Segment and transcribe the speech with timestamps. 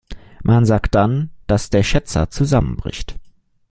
[0.41, 3.19] Man sagt dann, dass der Schätzer zusammenbricht.